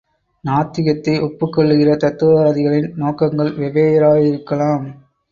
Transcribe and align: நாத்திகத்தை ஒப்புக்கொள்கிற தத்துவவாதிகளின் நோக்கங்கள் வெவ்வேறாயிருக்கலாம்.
நாத்திகத்தை 0.43 1.13
ஒப்புக்கொள்கிற 1.21 1.89
தத்துவவாதிகளின் 2.03 2.87
நோக்கங்கள் 2.95 3.51
வெவ்வேறாயிருக்கலாம். 3.57 4.87